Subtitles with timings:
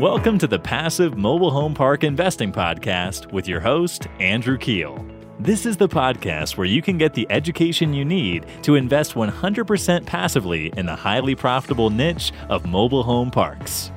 [0.00, 5.06] Welcome to the Passive Mobile Home Park Investing Podcast with your host, Andrew Keel.
[5.38, 10.04] This is the podcast where you can get the education you need to invest 100%
[10.04, 13.92] passively in the highly profitable niche of mobile home parks.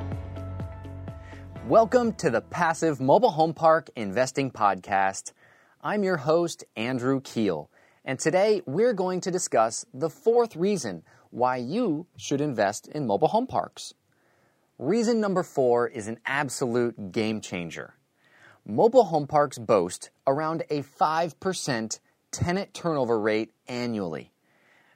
[1.67, 5.33] Welcome to the Passive Mobile Home Park Investing Podcast.
[5.81, 7.71] I'm your host, Andrew Keel,
[8.05, 11.01] and today we're going to discuss the fourth reason
[11.31, 13.95] why you should invest in mobile home parks.
[14.79, 17.95] Reason number four is an absolute game changer.
[18.63, 21.99] Mobile home parks boast around a 5%
[22.31, 24.31] tenant turnover rate annually,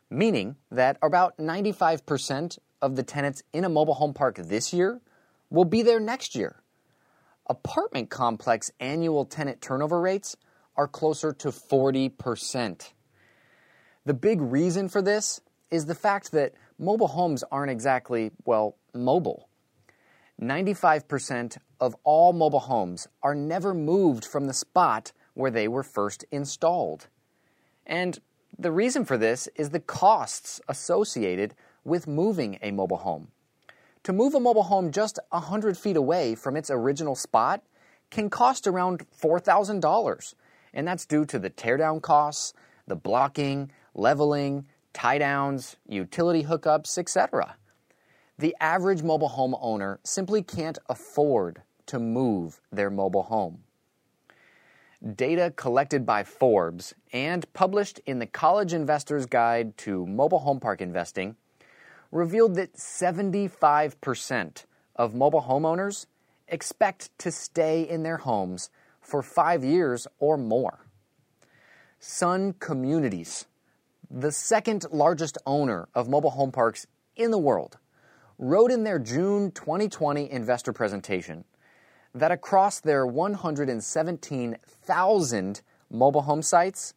[0.08, 5.02] meaning that about 95% of the tenants in a mobile home park this year
[5.49, 6.61] will be there next year.
[7.50, 10.38] Apartment complex annual tenant turnover rates
[10.77, 12.91] are closer to 40%.
[14.05, 15.41] The big reason for this
[15.72, 19.48] is the fact that mobile homes aren't exactly, well, mobile.
[20.41, 26.25] 95% of all mobile homes are never moved from the spot where they were first
[26.31, 27.08] installed.
[27.86, 28.20] And
[28.58, 33.28] the reason for this is the costs associated with moving a mobile home.
[34.03, 37.61] To move a mobile home just 100 feet away from its original spot
[38.09, 40.33] can cost around $4,000,
[40.73, 42.53] and that's due to the teardown costs,
[42.88, 47.55] the blocking, leveling, tie downs, utility hookups, etc.
[48.42, 53.59] The average mobile home owner simply can't afford to move their mobile home.
[55.16, 60.81] Data collected by Forbes and published in the College Investor's Guide to Mobile Home Park
[60.81, 61.36] Investing
[62.11, 66.08] revealed that 75% of mobile homeowners
[66.48, 70.88] expect to stay in their homes for five years or more.
[72.00, 73.45] Sun Communities,
[74.09, 77.78] the second largest owner of mobile home parks in the world,
[78.42, 81.45] wrote in their June 2020 investor presentation
[82.14, 86.93] that across their 117,000 mobile home sites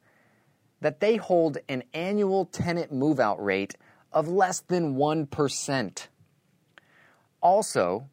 [0.81, 3.77] that they hold an annual tenant move out rate
[4.11, 6.09] of less than 1%.
[7.43, 8.09] Also,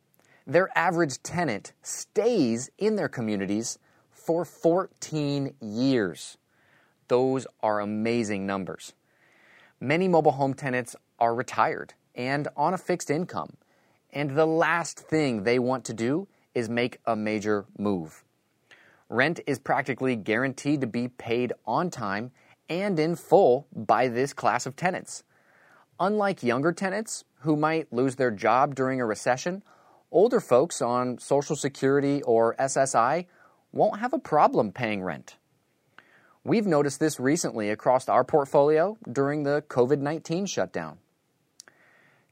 [0.45, 3.79] their average tenant stays in their communities
[4.09, 6.37] for 14 years.
[7.07, 8.93] Those are amazing numbers.
[9.79, 13.57] Many mobile home tenants are retired and on a fixed income.
[14.13, 18.23] And the last thing they want to do is make a major move.
[19.09, 22.31] Rent is practically guaranteed to be paid on time
[22.69, 25.23] and in full by this class of tenants.
[25.99, 29.63] Unlike younger tenants who might lose their job during a recession,
[30.11, 33.25] older folks on Social Security or SSI
[33.71, 35.37] won't have a problem paying rent.
[36.43, 40.99] We've noticed this recently across our portfolio during the COVID 19 shutdown.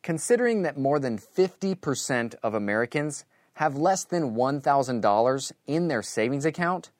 [0.01, 6.91] Considering that more than 50% of Americans have less than $1,000 in their savings account,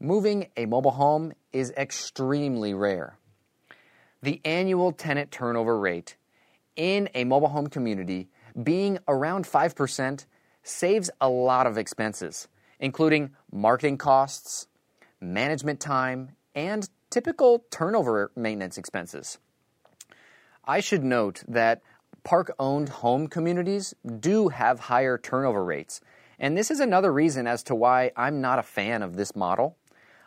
[0.00, 3.16] moving a mobile home is extremely rare.
[4.22, 6.16] The annual tenant turnover rate
[6.74, 8.28] in a mobile home community
[8.60, 10.26] being around 5%
[10.62, 12.48] saves a lot of expenses,
[12.80, 14.66] including marketing costs,
[15.20, 19.38] management time, and typical turnover maintenance expenses.
[20.64, 21.80] I should note that
[22.24, 26.00] park owned home communities do have higher turnover rates.
[26.38, 29.76] And this is another reason as to why I'm not a fan of this model.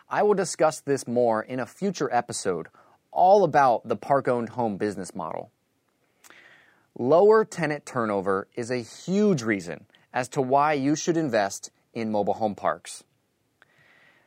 [0.10, 2.68] I will discuss this more in a future episode,
[3.12, 5.52] all about the park owned home business model.
[7.00, 12.34] Lower tenant turnover is a huge reason as to why you should invest in mobile
[12.34, 13.04] home parks.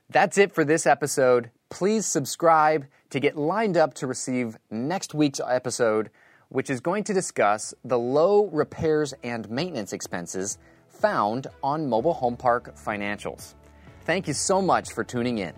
[0.09, 1.51] That's it for this episode.
[1.69, 6.11] Please subscribe to get lined up to receive next week's episode
[6.55, 10.57] which is going to discuss the low repairs and maintenance expenses
[10.89, 13.55] found on mobile home park financials.
[14.03, 15.53] Thank you so much for tuning in.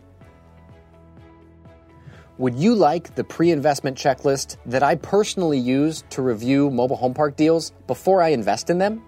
[2.39, 7.13] Would you like the pre investment checklist that I personally use to review mobile home
[7.13, 9.03] park deals before I invest in them?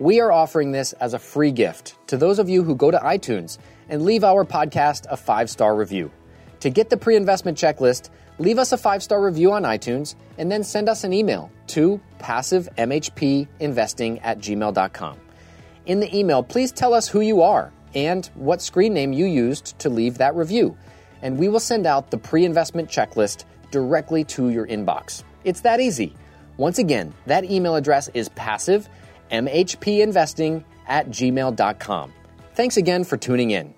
[0.00, 2.98] We are offering this as a free gift to those of you who go to
[2.98, 3.58] iTunes
[3.88, 6.10] and leave our podcast a five star review.
[6.60, 10.50] To get the pre investment checklist, leave us a five star review on iTunes, and
[10.50, 15.18] then send us an email to passivemhpinvesting at gmail.com.
[15.86, 19.78] In the email, please tell us who you are and what screen name you used
[19.78, 20.76] to leave that review,
[21.22, 25.22] and we will send out the pre investment checklist directly to your inbox.
[25.44, 26.16] It's that easy.
[26.56, 32.12] Once again, that email address is passivemhpinvesting at gmail.com.
[32.54, 33.77] Thanks again for tuning in.